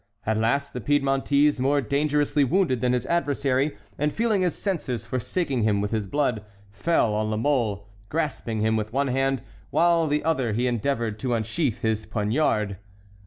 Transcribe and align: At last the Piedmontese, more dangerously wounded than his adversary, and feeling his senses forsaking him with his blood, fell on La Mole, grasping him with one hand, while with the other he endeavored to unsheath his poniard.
At 0.25 0.39
last 0.39 0.73
the 0.73 0.81
Piedmontese, 0.81 1.59
more 1.59 1.79
dangerously 1.79 2.43
wounded 2.43 2.81
than 2.81 2.93
his 2.93 3.05
adversary, 3.05 3.77
and 3.99 4.11
feeling 4.11 4.41
his 4.41 4.55
senses 4.57 5.05
forsaking 5.05 5.61
him 5.61 5.79
with 5.79 5.91
his 5.91 6.07
blood, 6.07 6.43
fell 6.71 7.13
on 7.13 7.29
La 7.29 7.37
Mole, 7.37 7.87
grasping 8.09 8.61
him 8.61 8.75
with 8.75 8.91
one 8.91 9.09
hand, 9.09 9.43
while 9.69 10.01
with 10.01 10.09
the 10.09 10.23
other 10.23 10.53
he 10.53 10.65
endeavored 10.65 11.19
to 11.19 11.35
unsheath 11.35 11.81
his 11.83 12.07
poniard. 12.07 12.77